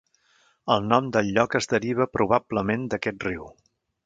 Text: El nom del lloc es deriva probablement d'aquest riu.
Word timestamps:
El 0.75 0.87
nom 0.93 1.09
del 1.17 1.29
lloc 1.35 1.57
es 1.61 1.69
deriva 1.75 2.09
probablement 2.17 2.89
d'aquest 2.95 3.29
riu. 3.31 3.47